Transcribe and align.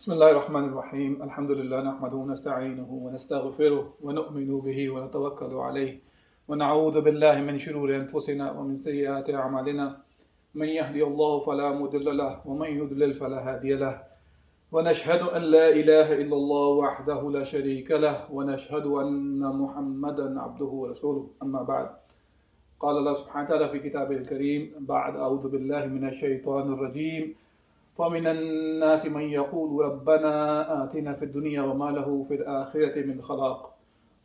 بسم 0.00 0.12
الله 0.12 0.30
الرحمن 0.30 0.64
الرحيم 0.64 1.22
الحمد 1.22 1.50
لله 1.50 1.80
نحمده 1.80 2.16
ونستعينه 2.16 2.90
ونستغفره 3.04 3.94
ونؤمن 4.02 4.60
به 4.60 4.90
ونتوكل 4.90 5.52
عليه 5.54 6.00
ونعوذ 6.48 7.00
بالله 7.00 7.40
من 7.40 7.58
شرور 7.58 7.96
أنفسنا 7.96 8.52
ومن 8.52 8.76
سيئات 8.76 9.30
أعمالنا 9.30 9.96
من 10.54 10.68
يهدي 10.68 11.02
الله 11.04 11.40
فلا 11.40 11.68
مضل 11.72 12.16
له 12.16 12.40
ومن 12.48 12.70
يضلل 12.80 13.14
فلا 13.14 13.38
هادي 13.48 13.74
له 13.74 14.02
ونشهد 14.72 15.22
أن 15.36 15.42
لا 15.42 15.68
إله 15.68 16.12
إلا 16.22 16.36
الله 16.36 16.66
وحده 16.82 17.30
لا 17.30 17.44
شريك 17.44 17.90
له 17.90 18.32
ونشهد 18.32 18.86
أن 18.86 19.40
محمدا 19.62 20.40
عبده 20.40 20.70
ورسوله 20.82 21.30
أما 21.42 21.62
بعد 21.62 21.88
قال 22.80 22.96
الله 22.96 23.14
سبحانه 23.14 23.44
وتعالى 23.46 23.68
في 23.68 23.78
كتابه 23.88 24.16
الكريم 24.16 24.62
بعد 24.80 25.16
أعوذ 25.16 25.48
بالله 25.48 25.86
من 25.86 26.08
الشيطان 26.08 26.72
الرجيم 26.72 27.34
ومن 27.98 28.26
الناس 28.26 29.06
من 29.06 29.30
يقول 29.30 29.84
ربنا 29.84 30.34
آتنا 30.84 31.14
في 31.14 31.24
الدنيا 31.24 31.62
وما 31.62 31.90
له 31.90 32.24
في 32.28 32.34
الآخرة 32.34 33.02
من 33.02 33.22
خلاق. 33.22 33.74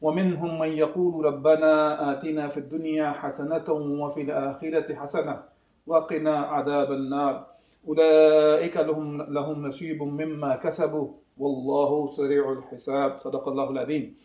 ومنهم 0.01 0.59
من 0.59 0.67
يقول 0.67 1.25
ربنا 1.25 1.73
آتنا 2.11 2.47
في 2.47 2.57
الدنيا 2.57 3.11
حسنة 3.11 3.69
وفي 4.01 4.21
الآخرة 4.21 4.95
حسنة 4.95 5.43
وقنا 5.87 6.35
عذاب 6.39 6.91
النار. 6.91 7.45
أولئك 7.87 8.77
لهم 8.77 9.21
لهم 9.21 9.67
نصيب 9.67 10.03
مما 10.03 10.55
كسبوا. 10.55 11.07
والله 11.37 12.07
سريع 12.07 12.51
الحساب. 12.51 13.17
صدق 13.19 13.47
الله 13.47 13.69
العظيم. 13.69 14.15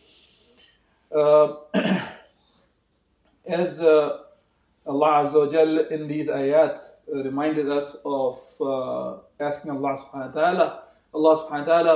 Uh, 1.11 1.55
As 3.45 3.81
uh, 3.81 4.17
Allah 4.87 5.27
Azza 5.27 5.39
wa 5.39 5.47
Jal 5.51 5.91
in 5.91 6.07
these 6.07 6.27
ayat 6.31 6.79
reminded 7.12 7.70
us 7.70 7.96
of 8.04 8.38
uh, 8.60 9.18
asking 9.40 9.70
Allah 9.70 9.98
subhanahu 10.02 10.34
wa 10.34 10.40
ta'ala, 10.40 10.82
Allah 11.14 11.34
subhanahu 11.44 11.66
wa 11.66 11.72
ta'ala 11.72 11.94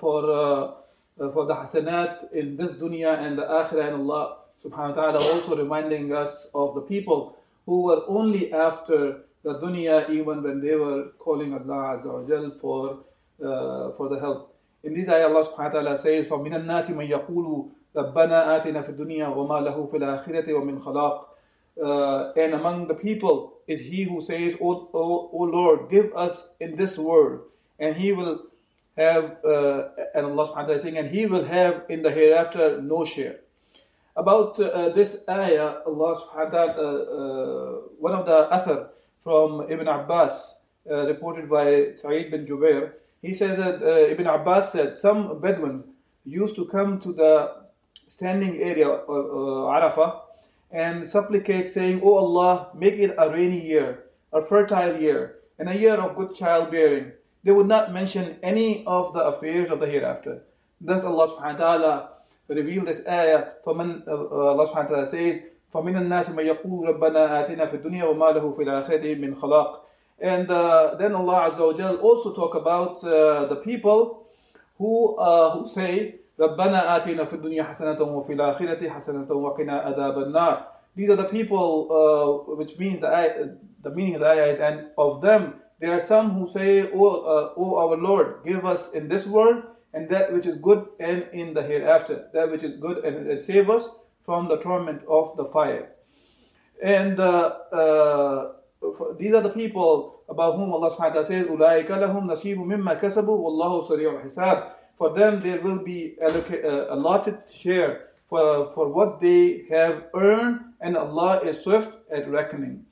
for, 0.00 0.20
uh, 0.30 1.32
for 1.32 1.46
the 1.46 1.54
hasanat 1.54 2.32
in 2.32 2.56
this 2.56 2.72
dunya 2.72 3.18
and 3.18 3.38
the 3.38 3.42
akhirah, 3.42 3.92
and 3.92 4.08
Allah 4.08 4.38
subhanahu 4.64 4.96
wa 4.96 5.02
ta'ala 5.02 5.18
also 5.18 5.56
reminding 5.56 6.12
us 6.12 6.50
of 6.54 6.74
the 6.74 6.80
people 6.80 7.36
who 7.66 7.82
were 7.82 8.02
only 8.08 8.52
after 8.52 9.22
the 9.42 9.54
dunya 9.60 10.08
even 10.10 10.42
when 10.42 10.60
they 10.60 10.74
were 10.74 11.12
calling 11.18 11.52
Allah 11.52 11.98
Azza 11.98 12.06
wa 12.06 12.28
Jal 12.28 12.52
for, 12.60 12.98
uh, 13.44 13.92
for 13.96 14.08
the 14.08 14.18
help. 14.18 14.54
In 14.82 14.94
this 14.94 15.08
ayah, 15.08 15.28
Allah 15.28 15.44
subhanahu 15.44 15.72
wa 15.74 15.80
ta'ala 15.80 15.98
says, 15.98 16.26
فَمِنَ 16.28 16.54
النَّاسِ 16.64 16.90
مَنْ 16.90 17.10
يَقُولُ 17.10 17.70
رَبَّنَا 17.96 18.60
آتِنَا 18.60 18.82
فِي 18.82 18.90
الدُّنْيَا 18.90 19.34
وَمَا 19.34 19.66
لَهُ 19.66 19.76
فِي 19.90 19.96
الْآخِرَةِ 19.96 20.46
وَمِنْ 20.52 20.84
خَلَاقٍ 20.84 21.36
uh, 21.82 22.32
and 22.36 22.54
among 22.54 22.88
the 22.88 22.94
people 22.94 23.49
is 23.71 23.81
he 23.81 24.03
who 24.03 24.21
says, 24.21 24.55
O, 24.61 24.89
o, 24.93 25.29
o 25.31 25.43
Lord, 25.57 25.89
give 25.89 26.15
us 26.15 26.47
in 26.59 26.75
this 26.75 26.97
world. 26.97 27.41
And 27.79 27.95
he 27.95 28.11
will 28.11 28.43
have, 28.97 29.37
uh, 29.45 29.89
and 30.13 30.25
Allah 30.27 30.51
subhanahu 30.51 30.75
wa 30.75 30.77
saying, 30.77 30.97
and 30.97 31.09
he 31.09 31.25
will 31.25 31.45
have 31.45 31.83
in 31.89 32.03
the 32.03 32.11
hereafter 32.11 32.81
no 32.81 33.05
share. 33.05 33.37
About 34.15 34.59
uh, 34.59 34.89
this 34.89 35.23
ayah, 35.29 35.79
Allah 35.87 36.11
subhanahu 36.21 36.51
wa 36.51 36.73
ta'ala, 36.73 36.93
uh, 37.17 37.71
one 37.99 38.13
of 38.13 38.25
the 38.25 38.39
author 38.53 38.89
from 39.23 39.71
Ibn 39.71 39.87
Abbas, 39.87 40.59
uh, 40.89 41.05
reported 41.07 41.49
by 41.49 41.95
Sa'id 42.01 42.31
bin 42.31 42.45
Jubair, 42.45 42.93
he 43.21 43.33
says 43.33 43.57
that 43.57 43.81
uh, 43.81 44.11
Ibn 44.11 44.27
Abbas 44.27 44.73
said, 44.73 44.99
some 44.99 45.39
Bedouins 45.39 45.85
used 46.25 46.55
to 46.57 46.65
come 46.65 46.99
to 46.99 47.13
the 47.13 47.61
standing 47.93 48.61
area 48.61 48.89
of 48.89 49.07
Arafah 49.07 50.20
and 50.70 51.08
supplicate, 51.08 51.70
saying, 51.70 52.00
O 52.02 52.14
Allah, 52.14 52.68
make 52.74 52.94
it 52.94 53.14
a 53.18 53.30
rainy 53.30 53.64
year, 53.64 54.04
a 54.32 54.44
fertile 54.44 55.00
year, 55.00 55.36
and 55.58 55.68
a 55.68 55.76
year 55.76 55.94
of 55.94 56.16
good 56.16 56.34
childbearing. 56.34 57.12
They 57.44 57.52
would 57.52 57.68
not 57.68 57.92
mention 57.92 58.38
any 58.42 58.84
of 58.86 59.14
the 59.14 59.20
affairs 59.20 59.70
of 59.70 59.80
the 59.80 59.86
hereafter. 59.86 60.42
Thus 60.80 61.04
Allah 61.04 61.28
subhanahu 61.28 61.58
wa 61.58 61.64
ta'ala 61.64 62.08
revealed 62.48 62.86
this 62.86 63.06
ayah. 63.06 63.54
فَمَنْ, 63.64 64.06
uh, 64.06 64.12
Allah 64.12 64.66
subhanahu 64.66 64.90
wa 64.90 64.96
ta'ala 64.96 65.08
says, 65.08 65.40
فَمِنَ 65.72 65.96
النَّاسِ 65.96 66.34
مَنْ 66.34 66.44
يَقُولُ 66.44 66.98
رَبَّنَا 66.98 67.46
آتِنَا 67.46 67.70
فِي 67.70 67.82
الدُّنْيَا 67.82 68.04
وَمَا 68.04 68.34
لَهُ 68.36 68.56
فِي 68.56 68.62
الْآخِرَةِ 68.62 69.18
مِنْ 69.18 69.34
خَلَاقٍ 69.40 69.76
And 70.20 70.50
uh, 70.50 70.94
then 70.98 71.14
Allah 71.14 71.52
Azza 71.52 71.60
wa 71.60 71.72
Jal 71.76 71.96
also 71.96 72.32
talk 72.34 72.54
about 72.54 73.04
uh, 73.04 73.46
the 73.46 73.56
people 73.56 74.26
who, 74.78 75.16
uh, 75.16 75.58
who 75.58 75.68
say, 75.68 76.16
ربنا 76.41 76.97
آتنا 76.97 77.25
في 77.25 77.33
الدنيا 77.33 77.63
حسنة 77.63 78.01
وفي 78.01 78.33
الآخرة 78.33 78.89
حسنة 78.89 79.31
وقنا 79.31 79.79
عذاب 79.79 80.17
النار. 80.17 80.63
These 80.95 81.09
are 81.09 81.15
the 81.15 81.29
people, 81.29 81.87
uh, 82.49 82.55
which 82.55 82.77
means 82.77 83.01
the, 83.01 83.57
the 83.83 83.91
meaning 83.91 84.15
of 84.15 84.21
the 84.21 84.27
ayah 84.27 84.47
is, 84.47 84.59
and 84.59 84.87
of 84.97 85.21
them 85.21 85.55
there 85.79 85.93
are 85.93 86.01
some 86.01 86.31
who 86.31 86.49
say, 86.49 86.91
"O, 86.91 87.05
uh, 87.05 87.53
o 87.55 87.77
our 87.77 87.95
Lord, 87.95 88.43
give 88.45 88.65
us 88.65 88.91
in 88.91 89.07
this 89.07 89.25
world 89.25 89.63
and 89.93 90.09
that 90.09 90.33
which 90.33 90.45
is 90.45 90.57
good 90.57 90.87
and 90.99 91.25
in 91.31 91.53
the 91.53 91.61
hereafter, 91.61 92.27
that 92.33 92.51
which 92.51 92.63
is 92.63 92.77
good 92.77 93.05
and, 93.05 93.29
and 93.29 93.41
save 93.41 93.69
us 93.69 93.89
from 94.25 94.47
the 94.47 94.57
torment 94.57 95.01
of 95.07 95.37
the 95.37 95.45
fire." 95.45 95.89
And 96.83 97.19
uh, 97.19 97.53
uh 97.71 98.51
these 99.19 99.33
are 99.33 99.41
the 99.41 99.49
people 99.49 100.23
about 100.27 100.55
whom 100.55 100.73
Allah 100.73 100.95
subhanahu 100.95 101.15
wa 101.15 101.21
ta'ala 101.21 101.27
says, 101.27 101.45
أُولَٰئِكَ 101.45 101.85
لَهُمْ 101.85 102.25
نَصِيبٌ 102.25 102.57
مِمَّا 102.57 102.99
كَسَبُوا 102.99 103.37
وَاللَّهُ 103.45 103.89
سَرِيعُ 103.89 104.23
الْحِسَابِ 104.23 104.80
For 105.00 105.12
them 105.14 105.42
there 105.42 105.60
will 105.60 105.82
be 105.84 106.16
allocated, 106.20 106.64
uh, 106.64 106.86
allotted 106.90 107.38
share 107.50 108.08
for, 108.28 108.72
for 108.72 108.88
what 108.88 109.20
they 109.20 109.66
have 109.70 110.04
earned, 110.14 110.60
and 110.80 110.96
Allah 110.96 111.40
is 111.44 111.62
swift 111.62 111.92
at 112.10 112.28
reckoning. 112.28 112.84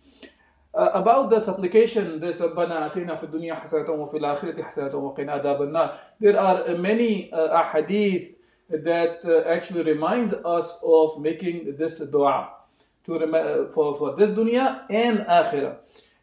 Uh, 0.75 0.91
about 0.95 1.31
the 1.31 1.41
supplication, 1.41 2.21
this 2.21 2.39
رَبَّنَا 2.39 2.93
أَتِينَا 2.93 3.21
فِي 3.21 3.31
الدُّنْيَا 3.31 3.63
حَسَنَةً 3.63 3.87
وَفِي 3.87 4.15
الْآخِرَةِ 4.15 4.63
حَسَنَةً 4.63 4.93
وَقِنَا 4.93 5.43
عَذَابَ 5.43 5.61
النَّارِ 5.61 5.99
There 6.21 6.39
are 6.39 6.77
many 6.77 7.33
uh, 7.33 7.63
ahadith 7.63 8.35
that 8.69 9.25
uh, 9.25 9.49
actually 9.49 9.83
reminds 9.85 10.35
us 10.35 10.79
of 10.83 11.21
making 11.21 11.77
this 11.79 11.99
dua 11.99 12.51
to 13.07 13.19
rem- 13.19 13.69
for, 13.73 13.97
for 13.99 14.17
this 14.17 14.31
dunya 14.31 14.83
and 14.91 15.19
akhirah. 15.21 15.77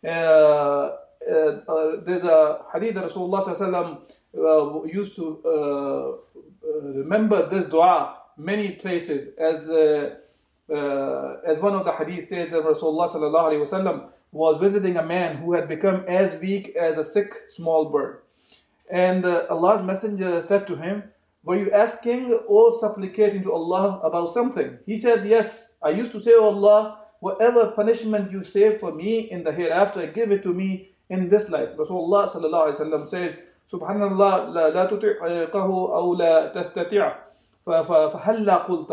Uh, 0.03 0.08
uh, 0.08 1.36
uh, 1.68 2.02
there's 2.03 2.24
a 2.24 2.66
hadith 2.74 2.96
that 2.96 3.12
Rasulullah 3.12 4.02
uh, 4.37 4.85
used 4.85 5.17
to 5.17 5.41
uh, 5.45 6.13
remember 6.83 7.49
this 7.49 7.67
dua 7.67 8.17
many 8.37 8.73
places. 8.73 9.35
As 9.39 9.69
uh, 9.69 10.17
uh, 10.71 11.37
as 11.47 11.59
one 11.61 11.75
of 11.75 11.85
the 11.85 11.93
hadith 11.93 12.29
says 12.29 12.51
that 12.51 12.63
Rasulullah 12.63 14.11
was 14.33 14.61
visiting 14.61 14.97
a 14.97 15.07
man 15.07 15.37
who 15.37 15.55
had 15.55 15.69
become 15.69 16.05
as 16.09 16.39
weak 16.41 16.75
as 16.77 16.99
a 16.99 17.05
sick 17.05 17.33
small 17.51 17.87
bird, 17.87 18.23
and 18.91 19.25
uh, 19.25 19.47
Allah's 19.49 19.85
Messenger 19.85 20.43
said 20.43 20.67
to 20.67 20.77
him, 20.77 21.05
"Were 21.45 21.57
you 21.57 21.71
asking 21.71 22.39
or 22.47 22.79
supplicating 22.79 23.43
to 23.45 23.53
Allah 23.53 24.01
about 24.03 24.33
something?" 24.33 24.79
He 24.87 24.97
said, 24.97 25.27
"Yes. 25.27 25.75
I 25.83 25.91
used 25.91 26.13
to 26.13 26.21
say, 26.21 26.35
Allah." 26.35 27.01
Whatever 27.19 27.71
punishment 27.71 28.31
you 28.31 28.45
save 28.45 28.79
for 28.79 28.93
me 28.93 29.31
in 29.31 29.43
the 29.43 29.51
hereafter, 29.51 30.07
give 30.07 30.31
it 30.31 30.43
to 30.43 30.53
me 30.53 30.91
in 31.09 31.29
this 31.29 31.49
life. 31.49 31.71
Rasulullah 31.77 32.31
sallallahu 32.31 33.09
says, 33.09 33.35
"Subhanallah, 33.72 34.53
la, 34.54 34.66
la 34.69 34.87
tuti'ahu 34.88 35.91
aw 35.91 36.06
la 36.16 36.53
tastati' 36.53 37.27
فهلا 37.66 38.55
قلت 38.56 38.93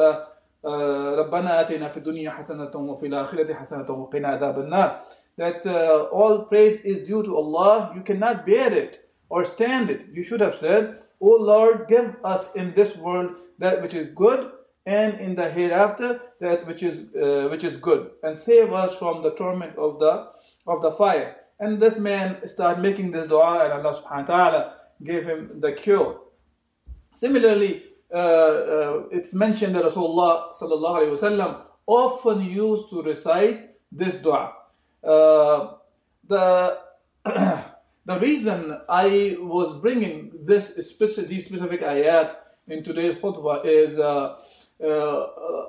ربنا 1.19 1.61
آتنا 1.61 1.89
في 1.89 1.97
الدنيا 1.97 2.31
حسنة 2.31 2.71
وفي 2.75 3.05
الآخرة 3.05 3.53
حسنة 3.53 3.91
وقنا 3.91 4.27
عذاب 4.27 4.59
النار 4.59 4.99
that 5.37 5.65
uh, 5.65 6.07
all 6.11 6.45
praise 6.45 6.77
is 6.81 7.07
due 7.07 7.23
to 7.23 7.35
Allah 7.35 7.91
you 7.95 8.01
cannot 8.01 8.45
bear 8.45 8.71
it 8.73 9.09
or 9.29 9.45
stand 9.45 9.89
it 9.89 10.01
you 10.11 10.23
should 10.23 10.39
have 10.39 10.55
said 10.59 10.99
O 11.21 11.27
Lord 11.27 11.87
give 11.87 12.15
us 12.23 12.53
in 12.55 12.73
this 12.73 12.95
world 12.97 13.31
that 13.59 13.81
which 13.81 13.93
is 13.93 14.07
good 14.15 14.51
and 14.85 15.19
in 15.19 15.35
the 15.35 15.49
hereafter 15.49 16.19
that 16.39 16.65
which 16.67 16.83
is 16.83 17.13
uh, 17.15 17.47
which 17.49 17.63
is 17.63 17.77
good 17.77 18.11
and 18.23 18.37
save 18.37 18.73
us 18.73 18.95
from 18.95 19.21
the 19.21 19.31
torment 19.31 19.75
of 19.77 19.99
the 19.99 20.27
of 20.67 20.81
the 20.81 20.91
fire 20.91 21.35
and 21.63 21.81
this 21.81 21.97
man 22.09 22.27
started 22.53 22.81
making 22.87 23.11
this 23.15 23.27
dua 23.33 23.63
and 23.63 23.73
Allah 23.79 23.93
subhanahu 24.01 24.27
wa 24.27 24.35
ta'ala 24.35 24.61
gave 25.09 25.23
him 25.31 25.41
the 25.65 25.71
cure 25.71 26.11
similarly 27.23 27.73
uh, 28.13 28.17
uh, 28.17 29.03
it's 29.11 29.33
mentioned 29.33 29.73
that 29.75 29.83
Rasulullah 29.83 30.55
sallallahu 30.55 30.97
alaihi 31.01 31.17
wasallam 31.17 31.65
often 31.87 32.43
used 32.45 32.89
to 32.91 33.01
recite 33.01 33.71
this 33.91 34.15
dua. 34.15 34.53
Uh, 35.03 35.73
the 36.27 36.77
the 37.25 38.19
reason 38.19 38.77
I 38.87 39.37
was 39.39 39.81
bringing 39.81 40.31
this 40.45 40.75
specific, 40.87 41.41
specific 41.41 41.81
ayat 41.81 42.35
in 42.67 42.83
today's 42.83 43.15
khutbah 43.15 43.65
is 43.65 43.97
uh, 43.97 44.35
uh, 44.79 44.85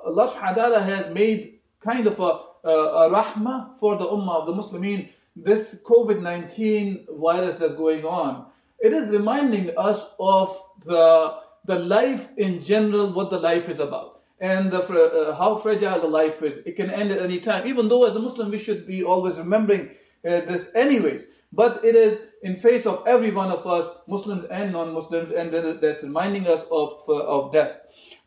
Allah 0.05 0.29
subhanahu 0.29 0.55
wa 0.57 0.61
ta'ala 0.61 0.83
has 0.83 1.11
made 1.13 1.59
kind 1.81 2.05
of 2.05 2.19
a, 2.19 2.69
a 2.69 3.09
rahmah 3.09 3.79
for 3.79 3.97
the 3.97 4.05
ummah 4.05 4.41
of 4.41 4.45
the 4.45 4.53
Muslimin. 4.53 5.09
This 5.35 5.81
COVID 5.83 6.21
19 6.21 7.07
virus 7.11 7.59
that's 7.59 7.75
going 7.75 8.05
on, 8.05 8.47
it 8.79 8.93
is 8.93 9.09
reminding 9.09 9.71
us 9.77 9.99
of 10.19 10.57
the, 10.85 11.35
the 11.65 11.79
life 11.79 12.29
in 12.37 12.63
general, 12.63 13.11
what 13.13 13.29
the 13.29 13.39
life 13.39 13.69
is 13.69 13.79
about 13.79 14.15
and 14.39 14.71
the, 14.71 14.81
uh, 14.81 15.35
how 15.35 15.57
fragile 15.57 15.99
the 15.99 16.07
life 16.07 16.41
is. 16.43 16.61
It 16.65 16.75
can 16.75 16.89
end 16.89 17.11
at 17.11 17.21
any 17.21 17.39
time. 17.39 17.67
Even 17.67 17.89
though 17.89 18.05
as 18.05 18.15
a 18.15 18.19
Muslim 18.19 18.51
we 18.51 18.57
should 18.57 18.85
be 18.85 19.03
always 19.03 19.37
remembering 19.37 19.89
uh, 20.25 20.41
this 20.41 20.69
anyways. 20.75 21.27
But 21.53 21.85
it 21.85 21.95
is 21.95 22.21
in 22.43 22.57
face 22.57 22.85
of 22.85 23.03
every 23.07 23.31
one 23.31 23.49
of 23.49 23.65
us, 23.65 23.87
Muslims 24.07 24.45
and 24.51 24.73
non-Muslims, 24.73 25.31
and 25.31 25.53
that's 25.81 26.03
reminding 26.03 26.47
us 26.47 26.63
of, 26.69 27.01
uh, 27.07 27.13
of 27.13 27.53
death. 27.53 27.77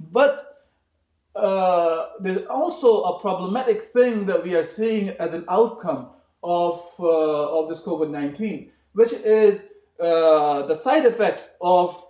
But 0.01 0.67
uh, 1.37 2.07
there's 2.21 2.47
also 2.47 3.03
a 3.03 3.21
problematic 3.21 3.93
thing 3.93 4.27
that 4.27 4.43
we 4.43 4.55
are 4.55 4.65
seeing 4.65 5.11
as 5.11 5.35
an 5.35 5.45
outcome 5.49 6.09
of, 6.43 6.83
uh, 7.01 7.59
of 7.59 7.69
this 7.69 7.81
COVID-19, 7.81 8.71
which 8.93 9.13
is 9.13 9.65
uh, 10.01 10.67
the 10.67 10.75
side 10.75 11.05
effect 11.05 11.45
of 11.61 12.05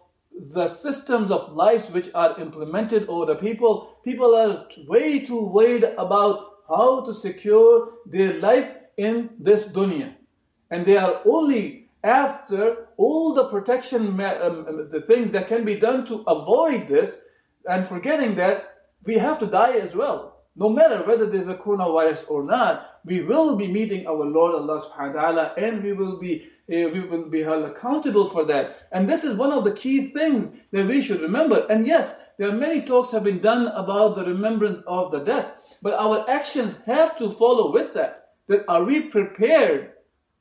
the 0.53 0.69
systems 0.69 1.31
of 1.31 1.53
life 1.53 1.91
which 1.91 2.11
are 2.15 2.39
implemented 2.41 3.09
over 3.09 3.27
the 3.27 3.35
people. 3.35 3.97
People 4.05 4.35
are 4.35 4.67
way 4.87 5.21
too 5.21 5.47
worried 5.47 5.85
about 5.85 6.59
how 6.69 7.05
to 7.05 7.15
secure 7.15 7.93
their 8.07 8.35
life 8.35 8.71
in 8.97 9.31
this 9.39 9.67
dunya. 9.69 10.15
And 10.71 10.85
they 10.85 10.97
are 10.97 11.21
only 11.25 11.89
after 12.05 12.89
all 12.97 13.35
the 13.35 13.49
protection, 13.49 14.21
um, 14.21 14.67
um, 14.69 14.89
the 14.93 15.05
things 15.07 15.33
that 15.33 15.49
can 15.49 15.65
be 15.65 15.77
done 15.77 16.07
to 16.07 16.23
avoid 16.27 16.89
this, 16.89 17.17
and 17.69 17.89
forgetting 17.89 18.37
that 18.37 18.75
we 19.05 19.19
have 19.19 19.39
to 19.41 19.47
die 19.47 19.77
as 19.79 19.95
well. 19.95 20.38
No 20.59 20.69
matter 20.69 21.05
whether 21.05 21.25
there's 21.25 21.47
a 21.47 21.55
coronavirus 21.55 22.25
or 22.29 22.43
not, 22.43 23.01
we 23.05 23.23
will 23.23 23.55
be 23.55 23.69
meeting 23.69 24.09
our 24.09 24.25
Lord 24.25 24.55
Allah 24.55 24.83
subhanahu 24.91 25.15
wa 25.15 25.21
ta'ala 25.21 25.55
and 25.57 25.85
we 25.85 25.93
will 25.93 26.19
be 26.19 26.49
uh, 26.71 26.91
we 26.93 27.01
will 27.01 27.31
be 27.31 27.43
held 27.43 27.65
accountable 27.65 28.29
for 28.29 28.45
that. 28.45 28.89
And 28.93 29.09
this 29.09 29.23
is 29.25 29.37
one 29.37 29.53
of 29.53 29.65
the 29.65 29.73
key 29.73 30.09
things 30.09 30.51
that 30.73 30.87
we 30.87 31.01
should 31.01 31.23
remember. 31.23 31.65
And 31.71 31.87
yes, 31.87 32.19
there 32.39 32.49
are 32.49 32.53
many 32.53 32.83
talks 32.83 33.13
have 33.13 33.25
been 33.25 33.41
done 33.41 33.69
about 33.69 34.17
the 34.17 34.25
remembrance 34.25 34.81
of 34.87 35.13
the 35.13 35.21
death, 35.21 35.47
but 35.81 35.95
our 35.95 36.29
actions 36.29 36.75
have 36.87 37.17
to 37.19 37.31
follow 37.31 37.73
with 37.73 37.95
that. 37.95 38.35
That 38.49 38.65
are 38.67 38.83
we 38.83 39.03
prepared 39.03 39.93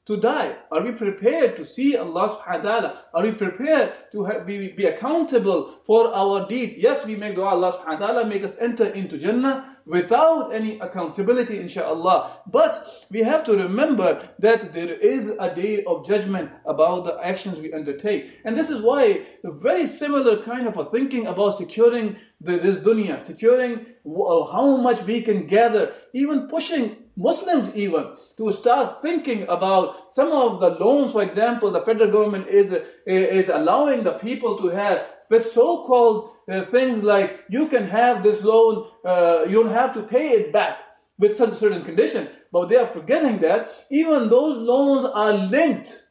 to 0.08 0.18
die? 0.18 0.56
Are 0.72 0.82
we 0.82 0.94
prepared 0.94 1.58
to 1.58 1.66
see 1.66 1.96
Allah 1.98 2.40
subhanahu 2.40 2.64
wa 2.64 2.70
ta'ala? 2.70 3.02
Are 3.14 3.24
we 3.24 3.32
prepared 3.32 3.94
to 4.14 4.44
be, 4.46 4.70
be 4.70 4.86
accountable 4.86 5.80
for 5.86 6.14
our 6.14 6.48
deeds? 6.48 6.76
Yes, 6.78 7.06
we 7.06 7.16
make 7.16 7.36
dua 7.36 7.50
Allah 7.50 7.74
subhanahu 7.74 8.00
wa 8.00 8.08
ta'ala 8.08 8.26
make 8.26 8.44
us 8.44 8.56
enter 8.60 8.86
into 8.86 9.18
Jannah 9.18 9.78
without 9.86 10.54
any 10.54 10.80
accountability 10.80 11.60
inshallah. 11.60 12.40
But 12.48 12.88
we 13.10 13.22
have 13.24 13.44
to 13.46 13.56
remember 13.56 14.30
that 14.40 14.74
there 14.74 14.94
is 14.94 15.30
a 15.40 15.54
day 15.54 15.84
of 15.84 16.06
judgment 16.06 16.52
about 16.66 17.06
the 17.06 17.18
actions 17.24 17.60
we 17.60 17.74
undertake. 17.74 18.32
And 18.46 18.58
this 18.58 18.70
is 18.70 18.82
why 18.82 19.26
the 19.44 19.52
very 19.52 19.88
similar 19.88 20.42
kind 20.42 20.68
of 20.68 20.78
a 20.78 20.86
thinking 20.86 21.28
about 21.28 21.58
securing 21.58 22.18
the, 22.40 22.58
this 22.58 22.78
dunya, 22.78 23.24
securing 23.24 23.86
how 24.06 24.78
much 24.78 25.02
we 25.04 25.22
can 25.22 25.48
gather, 25.48 25.94
even 26.14 26.48
pushing 26.48 26.98
Muslims 27.18 27.76
even 27.76 28.12
to 28.38 28.54
start 28.54 29.02
thinking 29.02 29.44
about 29.50 30.14
some 30.14 30.32
of 30.32 30.60
the 30.60 30.70
loans, 30.70 31.12
for 31.12 31.24
example, 31.24 31.72
the 31.72 31.82
federal 31.82 32.12
government 32.12 32.48
is, 32.48 32.74
is 33.06 33.50
allowing 33.50 34.04
the 34.04 34.14
people 34.14 34.60
to 34.60 34.68
have 34.68 35.06
with 35.30 35.52
so-called 35.52 36.32
uh, 36.50 36.64
things 36.66 37.04
like 37.04 37.44
you 37.50 37.68
can 37.68 37.88
have 37.88 38.24
this 38.24 38.44
loan, 38.44 38.90
uh, 39.04 39.46
you 39.48 39.64
don't 39.64 39.74
have 39.74 39.94
to 39.94 40.04
pay 40.04 40.30
it 40.30 40.54
back 40.54 40.78
with 41.18 41.36
some 41.36 41.54
certain 41.54 41.84
conditions. 41.84 42.30
But 42.52 42.70
they 42.70 42.78
are 42.78 42.88
forgetting 42.88 43.40
that 43.40 43.72
even 43.90 44.30
those 44.30 44.58
loans 44.58 45.04
are 45.04 45.34
linked 45.34 46.04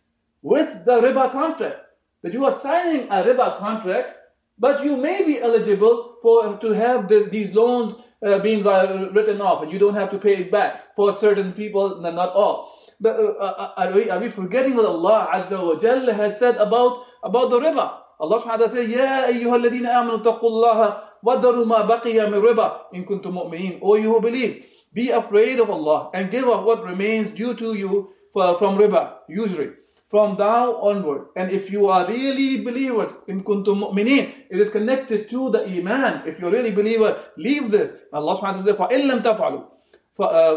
with 0.43 0.85
the 0.85 1.01
riba 1.01 1.33
contract. 1.33 1.77
That 2.23 2.33
you 2.33 2.45
are 2.45 2.53
signing 2.53 3.09
a 3.09 3.23
riba 3.23 3.59
contract, 3.59 4.17
but 4.59 4.85
you 4.85 4.97
may 4.97 5.25
be 5.25 5.41
eligible 5.41 6.17
for 6.23 6.57
to 6.59 6.73
have 6.73 7.09
the, 7.09 7.29
these 7.31 7.53
loans 7.53 7.95
uh, 8.25 8.39
being 8.39 8.65
written 8.65 9.41
off, 9.41 9.63
and 9.63 9.73
you 9.73 9.79
don't 9.79 9.95
have 9.95 10.11
to 10.11 10.19
pay 10.19 10.37
it 10.37 10.51
back 10.51 10.97
for 10.97 11.15
certain 11.15 11.53
people, 11.53 12.01
not 12.01 12.31
all. 12.33 12.73
But 12.99 13.17
uh, 13.17 13.37
uh, 13.37 13.55
uh, 13.59 13.73
are, 13.77 13.93
we, 13.93 14.09
are 14.11 14.19
we 14.19 14.31
forgetting 14.31 14.75
what 14.75 14.87
Allah 14.87 15.29
Azza 15.35 15.61
wa 15.61 15.79
Jalla 15.79 16.15
has 16.15 16.39
said 16.39 16.57
about 16.57 17.05
about 17.23 17.51
the 17.51 17.61
riba? 17.61 18.01
Allah 18.19 18.41
Subhanahu 18.41 18.59
wa 18.61 18.67
Taala 18.67 18.73
said, 18.73 18.89
"Ya 18.89 19.29
ayyuhal 19.29 19.61
ladina 19.61 20.01
amanu 20.01 20.25
taqullaha 20.25 21.01
wadaru 21.23 21.67
ma 21.67 21.87
baqiya 21.87 22.31
min 22.31 22.41
riba 22.41 22.89
in 22.95 23.05
kuntum 23.05 23.35
mu'minin." 23.37 23.79
O 23.83 23.97
you 23.97 24.15
who 24.15 24.21
believe, 24.23 24.65
be 24.95 25.11
afraid 25.11 25.61
of 25.61 25.69
Allah 25.69 26.11
and 26.15 26.31
give 26.31 26.49
up 26.49 26.65
what 26.65 26.83
remains 26.85 27.31
due 27.31 27.53
to 27.53 27.75
you 27.75 28.15
from 28.33 28.79
riba, 28.79 29.19
usury 29.29 29.73
from 30.16 30.38
now 30.38 30.76
onward. 30.82 31.28
And 31.36 31.52
if 31.52 31.72
you 31.72 31.88
are 31.88 32.06
really 32.08 32.62
believers 32.62 33.14
in 33.28 33.44
kuntum 33.44 33.80
mu'minin, 33.80 34.30
it 34.50 34.60
is 34.60 34.70
connected 34.70 35.30
to 35.30 35.50
the 35.50 35.66
iman. 35.66 36.28
If 36.28 36.40
you're 36.40 36.52
really 36.52 36.72
believer, 36.72 37.18
leave 37.38 37.72
this. 37.72 37.94
Allah 38.12 38.36
subhanahu 38.38 38.42
wa 38.42 38.64
ta'ala 38.64 38.64
says, 38.64 38.76
فَإِن 38.76 39.10
لَمْ 39.10 39.22
تَفْعَلُوا 39.24 39.64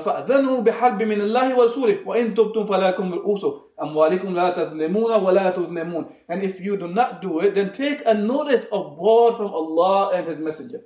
فأذنوا 0.05 0.61
بحرب 0.61 1.03
من 1.03 1.21
الله 1.21 1.59
ورسوله 1.59 1.99
وإن 2.07 2.35
تبتم 2.35 2.67
فلكم 2.67 3.15
رؤوس 3.15 3.47
أموالكم 3.83 4.35
لا 4.35 4.51
تظلمون 4.51 5.13
ولا 5.13 5.51
تظلمون 5.51 6.07
and 6.29 6.43
if 6.43 6.61
you 6.61 6.77
do 6.77 6.89
not 6.89 7.23
do 7.23 7.41
it 7.41 7.55
then 7.55 7.73
take 7.73 8.03
a 8.05 8.13
notice 8.13 8.67
of 8.73 8.99
war 8.99 9.33
from 9.37 9.47
Allah 9.55 10.11
and 10.15 10.27
His 10.29 10.39
Messenger 10.39 10.81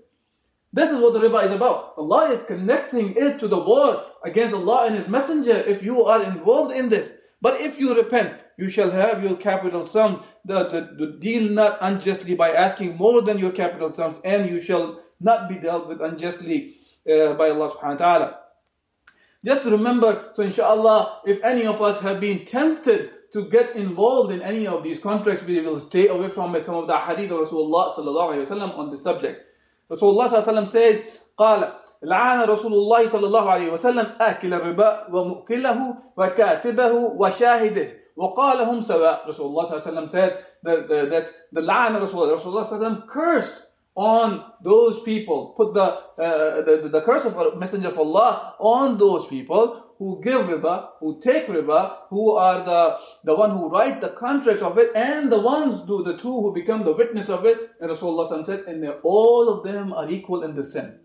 this 0.72 0.90
is 0.90 0.98
what 0.98 1.12
the 1.12 1.18
riba 1.18 1.44
is 1.44 1.50
about 1.50 1.94
Allah 1.96 2.30
is 2.30 2.42
connecting 2.42 3.14
it 3.16 3.40
to 3.40 3.48
the 3.48 3.58
war 3.58 4.04
against 4.24 4.54
Allah 4.54 4.86
and 4.86 4.96
His 4.96 5.08
Messenger 5.08 5.56
if 5.66 5.82
you 5.82 6.04
are 6.04 6.22
involved 6.22 6.76
in 6.76 6.88
this 6.88 7.12
but 7.40 7.60
if 7.60 7.80
you 7.80 7.96
repent 7.96 8.34
you 8.56 8.68
shall 8.68 8.90
have 8.90 9.22
your 9.22 9.36
capital 9.36 9.86
sums. 9.86 10.20
The, 10.44 10.64
the, 10.68 10.80
the 11.06 11.12
deal 11.18 11.50
not 11.50 11.78
unjustly 11.80 12.34
by 12.34 12.52
asking 12.52 12.96
more 12.96 13.22
than 13.22 13.38
your 13.38 13.52
capital 13.52 13.92
sums, 13.92 14.18
and 14.24 14.48
you 14.48 14.60
shall 14.60 15.00
not 15.20 15.48
be 15.48 15.56
dealt 15.56 15.88
with 15.88 16.00
unjustly 16.00 16.78
uh, 17.06 17.34
by 17.34 17.50
Allah 17.50 17.70
subhanahu 17.70 18.00
wa 18.00 18.06
ta'ala. 18.06 18.38
Just 19.44 19.64
remember, 19.64 20.30
so 20.34 20.42
inshallah, 20.42 21.20
if 21.24 21.42
any 21.44 21.66
of 21.66 21.80
us 21.80 22.00
have 22.00 22.20
been 22.20 22.44
tempted 22.44 23.10
to 23.32 23.48
get 23.48 23.76
involved 23.76 24.32
in 24.32 24.42
any 24.42 24.66
of 24.66 24.82
these 24.82 25.00
contracts, 25.00 25.44
we 25.44 25.60
will 25.60 25.80
stay 25.80 26.08
away 26.08 26.30
from 26.30 26.54
it. 26.56 26.66
Some 26.66 26.74
of 26.74 26.86
the 26.86 26.98
hadith 26.98 27.30
of 27.30 27.48
Rasulullah 27.48 27.94
sallallahu 27.94 28.34
alayhi 28.34 28.50
wa 28.50 28.78
on 28.78 28.90
this 28.90 29.02
subject. 29.02 29.44
Rasulullah 29.90 30.28
sallallahu 30.28 30.48
alayhi 30.48 30.66
wa 30.66 30.72
says, 30.72 31.02
قال 31.38 31.72
لعن 32.02 32.48
رسول 32.48 32.72
الله 32.72 33.08
صلى 33.08 33.26
الله 33.26 33.50
عليه 33.50 33.72
وسلم 33.72 34.06
آكل 34.20 34.54
الربا 34.54 35.06
ومؤكله 35.12 35.94
وكاتبه 36.16 36.92
وشاهده 36.92 37.88
وَقَالَهُمْ 38.18 38.82
سَوَاء 38.82 39.26
Rasulullah 39.26 40.10
said 40.10 40.44
that, 40.62 40.88
that, 40.88 41.10
that 41.10 41.28
the 41.52 41.60
la'an 41.60 42.00
Rasulullah, 42.00 42.40
Rasulullah 42.40 43.06
cursed 43.06 43.62
on 43.94 44.44
those 44.62 45.02
people, 45.02 45.54
put 45.56 45.74
the, 45.74 45.82
uh, 45.82 46.62
the, 46.62 46.88
the 46.88 47.02
curse 47.02 47.24
of 47.24 47.36
a 47.36 47.56
messenger 47.56 47.88
of 47.88 47.98
Allah 47.98 48.54
on 48.60 48.96
those 48.96 49.26
people 49.26 49.88
who 49.98 50.20
give 50.22 50.42
riba, 50.42 50.90
who 51.00 51.20
take 51.20 51.48
riba, 51.48 51.96
who 52.08 52.32
are 52.32 52.64
the, 52.64 52.98
the 53.24 53.34
one 53.34 53.50
who 53.50 53.68
write 53.68 54.00
the 54.00 54.10
contract 54.10 54.62
of 54.62 54.78
it, 54.78 54.92
and 54.94 55.32
the 55.32 55.40
ones, 55.40 55.84
do 55.86 56.04
the 56.04 56.16
two 56.16 56.32
who 56.32 56.54
become 56.54 56.84
the 56.84 56.92
witness 56.92 57.28
of 57.28 57.44
it. 57.44 57.58
And 57.80 57.90
Rasulullah 57.90 58.46
said, 58.46 58.60
and 58.60 58.88
all 59.02 59.48
of 59.48 59.64
them 59.64 59.92
are 59.92 60.08
equal 60.08 60.44
in 60.44 60.54
the 60.54 60.62
sin. 60.62 61.00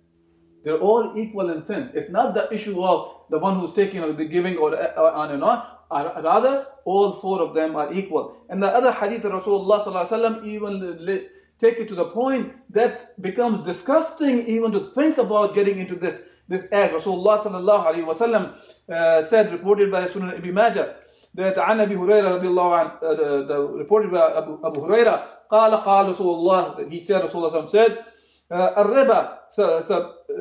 They're 0.63 0.77
all 0.77 1.15
equal 1.17 1.49
in 1.49 1.61
sin. 1.61 1.89
It's 1.93 2.09
not 2.09 2.35
the 2.35 2.53
issue 2.53 2.81
of 2.83 3.25
the 3.29 3.39
one 3.39 3.59
who's 3.59 3.73
taking 3.73 4.01
or 4.01 4.13
the 4.13 4.25
giving 4.25 4.57
or, 4.57 4.75
or 4.75 5.11
on 5.11 5.31
and 5.31 5.43
on. 5.43 5.63
Rather, 5.91 6.65
all 6.85 7.13
four 7.13 7.41
of 7.41 7.53
them 7.53 7.75
are 7.75 7.93
equal. 7.93 8.37
And 8.49 8.61
the 8.61 8.67
other 8.67 8.91
hadith 8.91 9.25
of 9.25 9.31
Rasulullah 9.31 10.45
even 10.45 11.29
take 11.61 11.77
it 11.77 11.87
to 11.89 11.95
the 11.95 12.05
point 12.05 12.53
that 12.71 13.21
becomes 13.21 13.65
disgusting 13.65 14.47
even 14.47 14.71
to 14.71 14.91
think 14.95 15.17
about 15.17 15.53
getting 15.53 15.79
into 15.79 15.95
this, 15.95 16.23
this 16.47 16.65
act. 16.71 16.93
Rasulullah 16.93 17.39
sallallahu 17.39 18.53
uh, 18.89 19.23
said, 19.23 19.51
reported 19.51 19.91
by 19.91 20.07
Sunan 20.07 20.37
Ibn 20.37 20.53
Majah, 20.53 20.95
that 21.35 21.55
عن 21.57 21.79
أبي 21.79 21.95
هريرة 21.95 22.39
رضي 22.39 22.47
الله 22.47 22.79
عنه, 22.79 22.91
uh, 23.01 23.47
the, 23.47 23.59
reported 23.61 24.11
by 24.11 24.33
Abu, 24.37 24.59
Abu 24.65 24.81
Huraira, 24.81 25.23
قال 25.51 25.83
قال 25.83 26.09
رسول 26.09 26.35
الله, 26.35 26.89
he 26.91 26.99
said, 26.99 27.23
Rasulullah 27.23 27.69
said, 27.69 28.03
الربا 28.51 29.39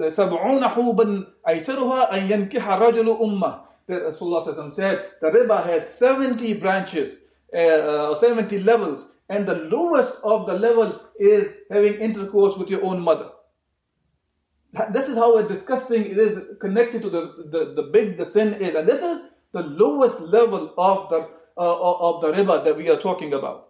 سبعون 0.08 0.68
حوبا 0.68 1.26
أيسرها 1.48 2.14
أن 2.16 2.30
ينكح 2.30 2.68
الرجل 2.68 3.16
أمه 3.22 3.60
that 3.87 4.01
Rasulullah 4.03 4.75
said, 4.75 5.05
the 5.21 5.27
riba 5.27 5.65
has 5.65 5.97
70 5.97 6.53
branches, 6.55 7.19
uh, 7.57 8.15
70 8.15 8.59
levels, 8.59 9.07
and 9.29 9.45
the 9.45 9.55
lowest 9.55 10.17
of 10.23 10.45
the 10.45 10.53
level 10.53 11.01
is 11.19 11.49
having 11.71 11.95
intercourse 11.95 12.57
with 12.57 12.69
your 12.69 12.83
own 12.83 13.01
mother. 13.01 13.29
This 14.91 15.09
is 15.09 15.15
how 15.15 15.41
disgusting 15.41 16.05
it 16.05 16.17
is 16.17 16.39
connected 16.59 17.01
to 17.01 17.09
the, 17.09 17.47
the, 17.51 17.73
the 17.81 17.89
big 17.91 18.17
the 18.17 18.25
sin 18.25 18.53
is. 18.55 18.75
And 18.75 18.87
this 18.87 19.01
is 19.01 19.21
the 19.53 19.63
lowest 19.63 20.21
level 20.21 20.73
of 20.77 21.09
the, 21.09 21.29
uh, 21.57 22.09
of 22.09 22.21
the 22.21 22.31
riba 22.31 22.63
that 22.63 22.77
we 22.77 22.89
are 22.89 22.97
talking 22.99 23.33
about. 23.33 23.69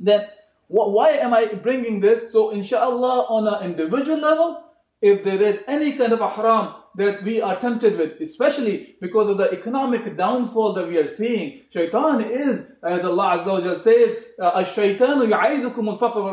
Then 0.00 0.26
Why 0.68 1.10
am 1.12 1.32
I 1.32 1.46
bringing 1.46 2.00
this? 2.00 2.30
So, 2.30 2.50
inshallah, 2.50 3.24
on 3.28 3.48
an 3.48 3.64
individual 3.64 4.18
level, 4.18 4.64
if 5.01 5.23
there 5.23 5.41
is 5.41 5.59
any 5.67 5.93
kind 5.93 6.13
of 6.13 6.21
a 6.21 6.29
haram 6.29 6.75
that 6.95 7.23
we 7.23 7.41
are 7.41 7.59
tempted 7.59 7.97
with, 7.97 8.21
especially 8.21 8.95
because 9.01 9.29
of 9.29 9.37
the 9.37 9.51
economic 9.51 10.15
downfall 10.15 10.73
that 10.73 10.87
we 10.87 10.97
are 10.97 11.07
seeing, 11.07 11.61
shaitan 11.71 12.21
is, 12.21 12.65
as 12.81 13.03
Allah 13.03 13.43
Azza 13.43 13.75
wa 13.75 13.81
says, 13.81 14.17
الشيطان 14.39 15.29
يعيدكم 15.29 15.89
الفقر 15.89 16.23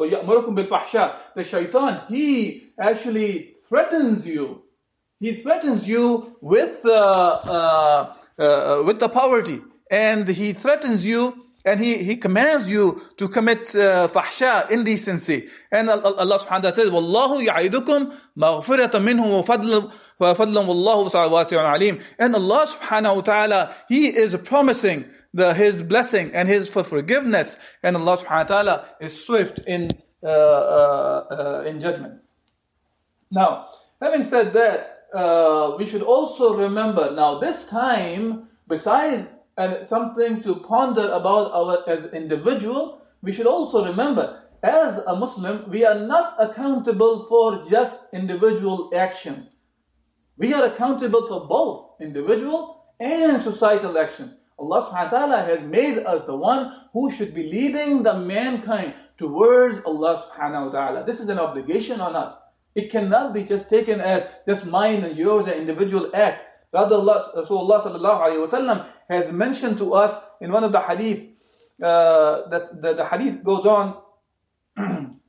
ويأمركم 0.00 0.54
بالفحشاء. 0.54 1.16
The 1.34 1.44
shaitan, 1.44 2.02
he 2.08 2.70
actually 2.78 3.56
threatens 3.68 4.26
you. 4.26 4.62
He 5.18 5.40
threatens 5.40 5.88
you 5.88 6.36
with, 6.40 6.84
uh, 6.84 6.90
uh, 6.90 8.14
uh, 8.38 8.82
with 8.86 9.00
the 9.00 9.08
poverty. 9.08 9.60
And 9.90 10.28
he 10.28 10.52
threatens 10.52 11.06
you 11.06 11.44
and 11.64 11.80
he, 11.80 12.02
he 12.02 12.16
commands 12.16 12.70
you 12.70 13.02
to 13.16 13.28
commit 13.28 13.74
uh, 13.74 14.08
fahsha, 14.08 14.70
indecency. 14.70 15.48
And 15.70 15.90
Allah 15.90 16.38
subhanahu 16.38 16.50
wa 16.50 16.58
ta'ala 16.58 16.72
says, 16.72 16.90
وَاللَّهُ 16.90 17.48
يَعِدُكُمْ 17.48 18.12
مَغْفِرَةً 18.38 18.90
مِّنْهُ 18.90 19.44
وَفَضْلًا 19.44 19.92
وَفَضْلًا 20.20 20.66
وَاللَّهُ 20.66 21.30
وَاسِعٌ 21.30 21.78
عَلِيمٌ 21.78 22.02
And 22.18 22.34
Allah 22.34 22.66
subhanahu 22.66 23.16
wa 23.16 23.20
ta'ala, 23.22 23.74
He 23.88 24.06
is 24.06 24.36
promising 24.44 25.10
the, 25.34 25.52
His 25.52 25.82
blessing 25.82 26.30
and 26.32 26.48
His 26.48 26.68
for 26.68 26.84
forgiveness. 26.84 27.58
And 27.82 27.96
Allah 27.96 28.16
subhanahu 28.16 28.30
wa 28.30 28.44
ta'ala 28.44 28.88
is 29.00 29.24
swift 29.24 29.60
in, 29.66 29.90
uh, 30.22 30.26
uh, 30.26 31.24
uh 31.30 31.64
in 31.66 31.80
judgment. 31.80 32.20
Now, 33.30 33.68
having 34.00 34.24
said 34.24 34.54
that, 34.54 35.04
uh, 35.12 35.76
we 35.78 35.86
should 35.86 36.02
also 36.02 36.54
remember, 36.54 37.12
now 37.14 37.38
this 37.38 37.66
time, 37.68 38.48
besides 38.66 39.26
and 39.57 39.87
something 39.87 40.41
to 40.43 40.55
ponder 40.55 41.11
about 41.11 41.51
our 41.51 41.87
as 41.89 42.11
individual, 42.13 43.01
we 43.21 43.31
should 43.31 43.47
also 43.47 43.85
remember 43.85 44.43
as 44.63 44.97
a 45.05 45.15
Muslim, 45.15 45.69
we 45.69 45.83
are 45.83 45.99
not 45.99 46.37
accountable 46.39 47.25
for 47.27 47.69
just 47.69 48.07
individual 48.13 48.91
actions. 48.95 49.49
We 50.37 50.53
are 50.53 50.65
accountable 50.65 51.27
for 51.27 51.45
both 51.47 52.01
individual 52.01 52.85
and 52.99 53.41
societal 53.41 53.97
actions. 53.97 54.31
Allah 54.57 54.87
subhanahu 54.87 55.11
wa 55.11 55.17
ta'ala 55.19 55.43
has 55.43 55.67
made 55.67 55.97
us 55.99 56.25
the 56.25 56.35
one 56.35 56.71
who 56.93 57.11
should 57.11 57.33
be 57.33 57.43
leading 57.43 58.03
the 58.03 58.17
mankind 58.17 58.93
towards 59.17 59.83
Allah 59.83 60.31
subhanahu 60.31 60.67
wa 60.67 60.71
ta'ala. 60.71 61.05
This 61.05 61.19
is 61.19 61.27
an 61.27 61.39
obligation 61.39 61.99
on 61.99 62.15
us. 62.15 62.35
It 62.73 62.89
cannot 62.89 63.33
be 63.33 63.43
just 63.43 63.69
taken 63.69 63.99
as 63.99 64.23
just 64.47 64.65
mine 64.65 65.03
and 65.03 65.17
yours, 65.17 65.47
an 65.47 65.53
individual 65.53 66.09
act. 66.13 66.41
Rather, 66.72 66.96
Allah, 66.96 67.32
Rasulullah 67.36 67.82
sallallahu 67.82 68.20
alayhi 68.20 68.40
wa 68.40 68.58
sallam 68.58 68.86
has 69.08 69.32
mentioned 69.32 69.78
to 69.78 69.94
us 69.94 70.12
in 70.40 70.52
one 70.52 70.64
of 70.64 70.72
the 70.72 70.80
hadith 70.80 71.24
uh, 71.82 72.48
that 72.50 72.82
the, 72.82 72.94
the 72.94 73.04
hadith 73.06 73.42
goes 73.42 73.64
on 73.64 73.96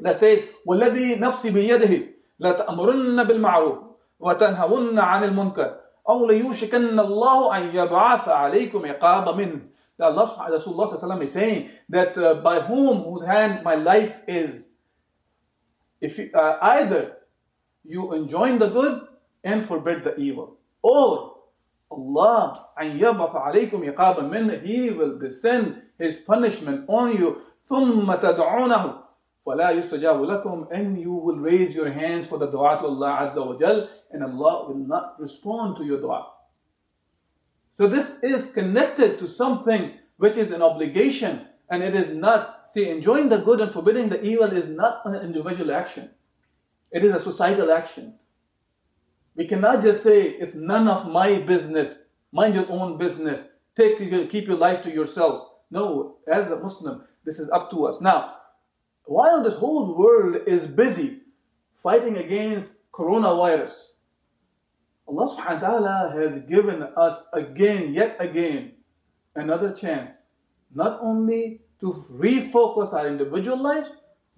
that 0.00 0.18
says 0.18 0.44
والذي 0.66 1.20
نفسي 1.20 1.50
بيده 1.50 2.18
لا 2.38 2.52
تأمرن 2.52 3.24
بالمعروف 3.24 3.78
وتنهون 4.20 4.98
عن 4.98 5.24
المنكر 5.24 5.76
أو 6.08 6.26
ليوشكن 6.26 7.00
الله 7.00 7.56
أن 7.56 7.76
يبعث 7.76 8.28
عليكم 8.28 8.86
عقاب 8.86 9.36
منه 9.36 9.60
that 9.98 10.12
Allah 10.12 10.48
Rasulullah 10.50 11.22
is 11.24 11.32
saying 11.32 11.70
that 11.88 12.16
uh, 12.16 12.34
by 12.34 12.60
whom 12.60 13.02
whose 13.02 13.26
hand 13.26 13.64
my 13.64 13.74
life 13.74 14.14
is 14.28 14.68
if 16.00 16.18
you, 16.18 16.30
uh, 16.34 16.58
either 16.62 17.16
you 17.84 18.12
enjoin 18.14 18.58
the 18.58 18.68
good 18.68 19.08
and 19.44 19.64
forbid 19.64 20.04
the 20.04 20.16
evil 20.16 20.56
or 20.82 21.34
Allah 21.90 22.66
أن 22.80 23.00
يبعث 23.00 23.34
عليكم 23.34 23.84
عقابا 23.90 24.22
منه 24.22 24.62
He 24.64 24.90
will 24.90 25.18
descend 25.18 25.82
His 25.98 26.16
punishment 26.16 26.84
on 26.88 27.16
you 27.16 27.42
ثم 27.68 28.14
تدعونه 28.14 29.02
فلا 29.46 29.70
يستجاب 29.70 30.22
لكم 30.22 30.68
and 30.70 31.00
you 31.00 31.12
will 31.12 31.38
raise 31.38 31.74
your 31.74 31.90
hands 31.90 32.26
for 32.26 32.38
the 32.38 32.46
dua 32.46 32.78
to 32.78 32.86
Allah 32.86 33.32
Azza 33.32 33.46
wa 33.46 33.58
Jal 33.58 33.88
and 34.10 34.22
Allah 34.22 34.68
will 34.68 34.86
not 34.86 35.20
respond 35.20 35.76
to 35.78 35.84
your 35.84 36.00
dua. 36.00 36.26
So 37.78 37.86
this 37.86 38.22
is 38.22 38.52
connected 38.52 39.18
to 39.20 39.30
something 39.30 39.92
which 40.16 40.36
is 40.36 40.50
an 40.50 40.62
obligation 40.62 41.46
and 41.70 41.82
it 41.82 41.94
is 41.94 42.10
not, 42.10 42.70
see, 42.74 42.88
enjoying 42.88 43.28
the 43.28 43.38
good 43.38 43.60
and 43.60 43.72
forbidding 43.72 44.08
the 44.08 44.22
evil 44.22 44.50
is 44.52 44.68
not 44.68 45.02
an 45.04 45.14
individual 45.14 45.72
action. 45.72 46.10
It 46.90 47.04
is 47.04 47.14
a 47.14 47.20
societal 47.20 47.70
action. 47.70 48.14
We 49.35 49.47
cannot 49.47 49.83
just 49.83 50.03
say 50.03 50.29
it's 50.29 50.55
none 50.55 50.87
of 50.87 51.09
my 51.09 51.39
business. 51.39 51.97
Mind 52.31 52.55
your 52.55 52.69
own 52.69 52.97
business. 52.97 53.41
Take 53.75 53.97
keep 54.29 54.47
your 54.47 54.57
life 54.57 54.83
to 54.83 54.91
yourself. 54.91 55.49
No, 55.71 56.17
as 56.31 56.51
a 56.51 56.57
Muslim, 56.57 57.03
this 57.25 57.39
is 57.39 57.49
up 57.49 57.71
to 57.71 57.85
us. 57.85 57.99
Now, 57.99 58.35
while 59.05 59.43
this 59.43 59.55
whole 59.55 59.97
world 59.97 60.37
is 60.47 60.67
busy 60.67 61.21
fighting 61.81 62.17
against 62.17 62.91
coronavirus, 62.91 63.73
Allah 65.07 65.35
subhanahu 65.35 65.61
wa 65.61 65.67
ta'ala 65.67 66.13
has 66.15 66.49
given 66.49 66.83
us 66.95 67.23
again, 67.33 67.93
yet 67.93 68.15
again, 68.19 68.73
another 69.35 69.73
chance. 69.73 70.11
Not 70.73 70.99
only 71.01 71.61
to 71.81 72.05
refocus 72.11 72.93
our 72.93 73.07
individual 73.07 73.61
lives, 73.61 73.89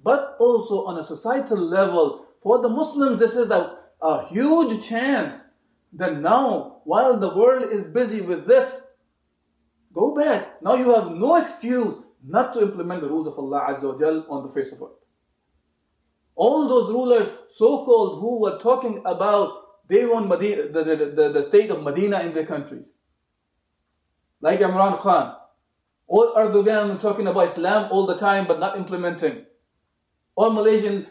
but 0.04 0.36
also 0.40 0.86
on 0.86 1.00
a 1.00 1.06
societal 1.06 1.60
level. 1.60 2.26
For 2.42 2.62
the 2.62 2.70
Muslims, 2.70 3.20
this 3.20 3.36
is 3.36 3.52
a 3.52 3.78
a 4.02 4.28
huge 4.28 4.86
chance 4.86 5.36
that 5.94 6.20
now, 6.20 6.82
while 6.84 7.18
the 7.18 7.36
world 7.36 7.72
is 7.72 7.86
busy 7.86 8.22
with 8.22 8.46
this, 8.46 8.82
go 9.94 10.14
back. 10.14 10.62
Now 10.62 10.76
you 10.76 10.94
have 10.94 11.12
no 11.12 11.36
excuse 11.38 11.96
not 12.28 12.54
to 12.54 12.62
implement 12.62 13.02
the 13.02 13.10
rules 13.10 13.28
of 13.28 13.38
Allah 13.38 13.68
Azza 13.70 13.84
wa 13.84 14.36
on 14.36 14.48
the 14.48 14.54
face 14.54 14.72
of 14.72 14.82
earth. 14.82 14.98
All 16.36 16.68
those 16.68 16.90
rulers, 16.92 17.30
so 17.54 17.86
called, 17.86 18.20
who 18.20 18.40
were 18.42 18.60
talking 18.60 19.02
about 19.06 19.66
they 19.88 20.06
want 20.06 20.28
Medina, 20.28 20.64
the, 20.64 20.84
the, 20.84 21.12
the, 21.16 21.32
the 21.34 21.44
state 21.44 21.70
of 21.70 21.84
Medina 21.84 22.22
in 22.22 22.34
their 22.34 22.46
countries, 22.46 22.86
like 24.42 24.60
Imran 24.60 25.00
Khan, 25.00 25.36
or 26.08 26.34
Erdogan 26.36 27.00
talking 27.00 27.28
about 27.28 27.50
Islam 27.50 27.92
all 27.92 28.06
the 28.06 28.18
time 28.18 28.48
but 28.48 28.60
not 28.60 28.78
implementing, 28.78 29.46
or 30.36 30.52
Malaysian 30.52 31.08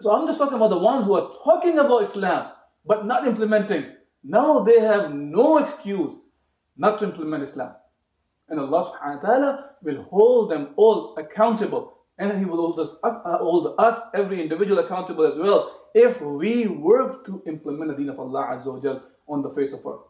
so 0.00 0.12
I'm 0.12 0.26
just 0.26 0.38
talking 0.38 0.54
about 0.56 0.70
the 0.70 0.78
ones 0.78 1.06
who 1.06 1.14
are 1.14 1.32
talking 1.44 1.78
about 1.78 2.02
Islam 2.02 2.52
but 2.86 3.06
not 3.06 3.26
implementing. 3.26 3.86
Now 4.24 4.60
they 4.60 4.80
have 4.80 5.12
no 5.12 5.58
excuse 5.58 6.16
not 6.76 6.98
to 7.00 7.06
implement 7.06 7.44
Islam. 7.44 7.74
And 8.48 8.60
Allah 8.60 8.92
subhanahu 8.92 9.22
wa 9.22 9.28
ta'ala 9.28 9.70
will 9.82 10.02
hold 10.04 10.50
them 10.50 10.68
all 10.76 11.16
accountable. 11.18 11.98
And 12.18 12.38
He 12.38 12.44
will 12.44 12.56
hold 12.56 12.80
us, 12.80 12.96
uh, 13.02 13.38
hold 13.38 13.74
us, 13.78 14.00
every 14.14 14.40
individual 14.40 14.78
accountable 14.78 15.26
as 15.26 15.38
well, 15.38 15.88
if 15.94 16.20
we 16.20 16.66
work 16.66 17.26
to 17.26 17.42
implement 17.46 17.90
the 17.90 17.96
deen 17.96 18.08
of 18.08 18.18
Allah 18.18 18.58
Azza 18.58 18.66
wa 18.66 19.00
on 19.28 19.42
the 19.42 19.50
face 19.50 19.72
of 19.72 19.84
earth. 19.86 20.06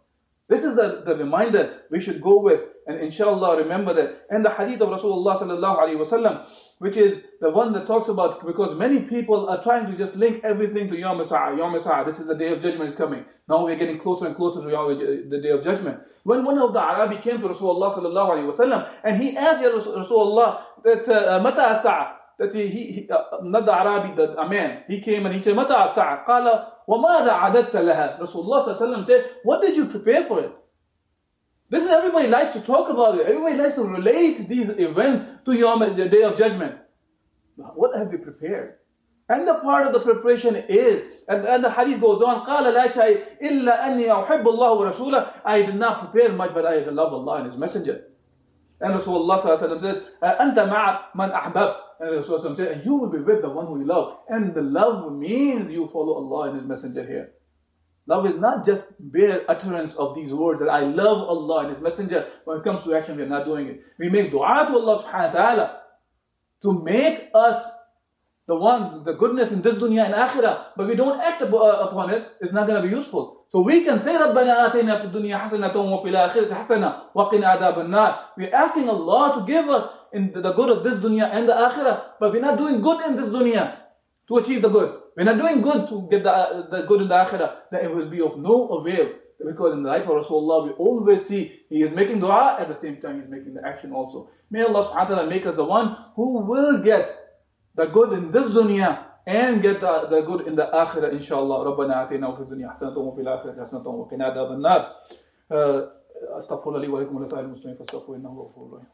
This 0.48 0.64
is 0.64 0.76
the, 0.76 1.02
the 1.04 1.14
reminder 1.14 1.82
we 1.90 2.00
should 2.00 2.22
go 2.22 2.40
with 2.40 2.60
and 2.86 2.98
inshallah 3.00 3.58
remember 3.58 3.92
that. 3.92 4.26
And 4.30 4.42
the 4.42 4.50
hadith 4.50 4.80
of 4.80 4.88
Rasulullah 4.88 5.38
sallallahu 5.38 6.08
wasallam, 6.08 6.46
which 6.78 6.96
is 6.96 7.22
the 7.38 7.50
one 7.50 7.74
that 7.74 7.86
talks 7.86 8.08
about 8.08 8.46
because 8.46 8.78
many 8.78 9.02
people 9.02 9.50
are 9.50 9.62
trying 9.62 9.90
to 9.90 9.98
just 9.98 10.16
link 10.16 10.42
everything 10.42 10.88
to 10.88 10.96
Yom 10.96 11.24
Sa'ah, 11.28 11.54
Yom 11.54 11.78
Sa'ah, 11.82 12.06
this 12.06 12.18
is 12.18 12.26
the 12.26 12.34
day 12.34 12.50
of 12.50 12.62
judgment 12.62 12.88
is 12.88 12.96
coming. 12.96 13.26
Now 13.46 13.62
we're 13.64 13.76
getting 13.76 13.98
closer 13.98 14.26
and 14.26 14.34
closer 14.36 14.62
to 14.62 15.28
the 15.28 15.38
day 15.38 15.50
of 15.50 15.62
judgment. 15.62 15.98
When 16.24 16.42
one 16.46 16.58
of 16.58 16.72
the 16.72 16.80
Arabi 16.80 17.20
came 17.20 17.42
to 17.42 17.48
Rasulullah 17.48 17.94
sallallahu 17.94 18.56
wasallam 18.56 18.90
and 19.04 19.22
he 19.22 19.36
asked 19.36 19.62
Rasulullah 19.62 20.62
that 20.82 21.06
uh, 21.08 21.36
uh, 21.36 21.42
mata 21.42 21.62
uh, 21.62 22.12
that 22.38 22.54
he, 22.54 22.68
he 22.68 23.10
uh, 23.10 23.42
not 23.42 23.66
the 23.66 23.72
Arabi, 23.72 24.16
the, 24.16 24.40
a 24.40 24.48
man, 24.48 24.84
he 24.88 25.02
came 25.02 25.26
and 25.26 25.34
he 25.34 25.42
said 25.42 25.54
mata 25.54 25.92
sa'a, 25.94 26.72
وماذا 26.87 27.31
عددت 27.31 27.75
لها? 27.75 28.19
Rasulullah 28.19 28.63
sallallahu 28.63 28.81
alayhi 28.81 28.99
wa 28.99 29.05
said, 29.05 29.25
what 29.43 29.61
did 29.61 29.75
you 29.75 29.85
prepare 29.87 30.23
for 30.23 30.39
it? 30.41 30.51
This 31.69 31.83
is 31.83 31.89
everybody 31.89 32.27
likes 32.27 32.53
to 32.53 32.61
talk 32.61 32.89
about 32.89 33.17
it. 33.17 33.25
Everybody 33.25 33.55
likes 33.57 33.75
to 33.75 33.83
relate 33.83 34.47
these 34.47 34.69
events 34.69 35.25
to 35.45 35.55
Yom, 35.55 35.79
the 35.95 36.07
day 36.07 36.21
of 36.21 36.37
judgment. 36.37 36.77
What 37.55 37.97
have 37.97 38.11
you 38.11 38.19
prepared? 38.19 38.75
And 39.29 39.47
the 39.47 39.55
part 39.55 39.87
of 39.87 39.93
the 39.93 40.01
preparation 40.01 40.55
is, 40.55 41.05
and, 41.27 41.45
and 41.45 41.63
the 41.63 41.71
hadith 41.71 42.01
goes 42.01 42.21
on, 42.21 42.45
قال 42.45 42.73
لا 42.73 42.87
شيء 42.91 43.23
إلا 43.41 43.87
أني 43.87 44.07
أحب 44.07 44.43
الله 44.43 44.93
ورسوله. 44.93 45.29
I 45.45 45.61
did 45.63 45.75
not 45.75 46.11
prepare 46.11 46.33
much, 46.33 46.53
but 46.53 46.65
I 46.65 46.83
love 46.83 47.13
Allah 47.13 47.37
and 47.37 47.51
His 47.51 47.57
Messenger. 47.57 48.03
And 48.80 49.00
Rasulullah 49.00 49.42
said, 49.42 49.70
Anta 50.22 50.66
man 51.14 51.30
ahbab. 51.30 51.76
And 52.00 52.24
Rasulullah 52.24 52.56
said, 52.56 52.82
You 52.84 52.94
will 52.94 53.10
be 53.10 53.18
with 53.18 53.42
the 53.42 53.48
one 53.48 53.66
who 53.66 53.80
you 53.80 53.86
love. 53.86 54.18
And 54.28 54.54
the 54.54 54.62
love 54.62 55.12
means 55.12 55.70
you 55.70 55.88
follow 55.92 56.14
Allah 56.14 56.50
and 56.50 56.60
His 56.60 56.68
Messenger 56.68 57.06
here. 57.06 57.30
Love 58.06 58.26
is 58.26 58.36
not 58.36 58.64
just 58.64 58.82
bare 58.98 59.42
utterance 59.50 59.94
of 59.96 60.14
these 60.14 60.32
words 60.32 60.60
that 60.60 60.68
I 60.68 60.80
love 60.80 61.28
Allah 61.28 61.66
and 61.66 61.74
His 61.74 61.82
Messenger. 61.82 62.26
When 62.44 62.58
it 62.58 62.64
comes 62.64 62.84
to 62.84 62.94
action, 62.94 63.16
we 63.16 63.22
are 63.24 63.28
not 63.28 63.44
doing 63.44 63.66
it. 63.66 63.80
We 63.98 64.08
make 64.08 64.30
dua 64.30 64.66
to 64.68 64.74
Allah 64.74 65.04
subhanahu 65.04 65.34
wa 65.34 65.40
ta'ala 65.40 65.80
to 66.62 66.82
make 66.82 67.30
us 67.34 67.64
the 68.46 68.56
one, 68.56 69.04
the 69.04 69.12
goodness 69.12 69.52
in 69.52 69.60
this 69.60 69.74
dunya 69.74 70.06
and 70.06 70.14
akhirah, 70.14 70.68
but 70.74 70.88
we 70.88 70.96
don't 70.96 71.20
act 71.20 71.42
upon 71.42 72.10
it, 72.10 72.26
it's 72.40 72.52
not 72.52 72.66
going 72.66 72.80
to 72.82 72.88
be 72.88 72.94
useful. 72.94 73.37
So 73.53 73.61
we 73.61 73.83
can 73.85 74.01
say, 74.01 74.13
رَبَّنَا 74.13 74.73
آتِنَا 74.73 75.01
فِي 75.01 75.13
الدُّنْيَا 75.13 75.37
حَسَنَةً 75.37 75.75
وَفِي 75.75 76.09
الْآخِرَةِ 76.09 76.49
حَسَنَةً 76.49 76.89
وَقِنَا 77.15 77.45
عَذَابَ 77.45 77.77
النَّارِ 77.85 78.17
We're 78.37 78.55
asking 78.55 78.89
Allah 78.89 79.39
to 79.39 79.45
give 79.45 79.69
us 79.69 79.89
in 80.11 80.31
the 80.33 80.53
good 80.53 80.69
of 80.69 80.83
this 80.83 80.97
dunya 80.97 81.29
and 81.31 81.47
the 81.47 81.53
akhirah, 81.53 82.17
but 82.19 82.31
we're 82.31 82.41
not 82.41 82.57
doing 82.57 82.81
good 82.81 83.05
in 83.05 83.15
this 83.15 83.29
dunya 83.29 83.77
to 84.27 84.37
achieve 84.37 84.61
the 84.61 84.69
good. 84.69 84.99
We're 85.15 85.25
not 85.25 85.37
doing 85.37 85.61
good 85.61 85.87
to 85.89 86.07
get 86.09 86.23
the, 86.23 86.67
the 86.71 86.81
good 86.87 87.01
in 87.01 87.07
the 87.07 87.15
akhirah, 87.15 87.69
then 87.71 87.85
it 87.85 87.95
will 87.95 88.09
be 88.09 88.21
of 88.21 88.37
no 88.37 88.67
avail. 88.69 89.09
Because 89.45 89.73
in 89.73 89.83
the 89.83 89.89
life 89.89 90.03
of 90.03 90.25
Rasulullah, 90.25 90.65
we 90.65 90.71
always 90.71 91.25
see 91.25 91.59
he 91.69 91.83
is 91.83 91.93
making 91.93 92.21
dua 92.21 92.57
at 92.59 92.69
the 92.69 92.75
same 92.79 92.97
time 93.01 93.21
he's 93.21 93.29
making 93.29 93.53
the 93.53 93.67
action 93.67 93.91
also. 93.91 94.29
May 94.49 94.61
Allah 94.63 94.85
subhanahu 94.85 95.09
wa 95.09 95.15
ta'ala 95.15 95.29
make 95.29 95.45
us 95.45 95.55
the 95.55 95.65
one 95.65 95.97
who 96.15 96.39
will 96.45 96.81
get 96.81 97.19
the 97.75 97.85
good 97.85 98.13
in 98.13 98.31
this 98.31 98.45
dunya 98.45 99.06
and 99.27 99.61
get 99.61 99.79
the, 99.81 100.07
the 100.09 100.21
good 100.21 100.47
in 100.47 100.55
the 100.55 100.67
akhirah 100.73 101.11
inshallah 101.13 101.63
ربنا 101.65 102.03
آتنا 102.03 102.27
وفي 102.27 102.41
الدنيا 102.41 102.69
حسنة 102.69 102.97
وفي 102.97 103.21
الآخرة 103.21 103.65
حسنة 103.65 103.87
وقنا 103.87 104.25
عذاب 104.25 104.51
النار 104.51 104.91
أستغفر 106.39 106.69
الله 106.69 106.79
لي 106.79 106.87
ولكم 106.87 107.15
ولسائر 107.15 107.45
المسلمين 107.45 107.77
فاستغفروا 107.77 108.15
إنه 108.17 108.29
هو 108.29 108.41
الغفور 108.41 108.67
الرحيم 108.67 108.89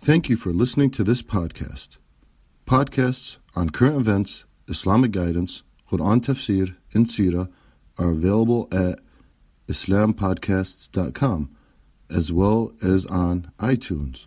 Thank 0.00 0.28
you 0.28 0.36
for 0.36 0.52
listening 0.52 0.90
to 0.90 1.04
this 1.04 1.22
podcast. 1.22 1.98
Podcasts 2.66 3.36
on 3.54 3.70
current 3.70 3.96
events, 3.96 4.44
Islamic 4.68 5.12
guidance, 5.12 5.62
Quran 5.88 6.20
tafsir, 6.20 6.74
and 6.92 7.06
Sirah 7.06 7.48
are 7.98 8.10
available 8.10 8.66
at 8.72 8.98
islampodcasts.com 9.68 11.50
as 12.10 12.32
well 12.32 12.72
as 12.82 13.06
on 13.06 13.52
iTunes. 13.60 14.26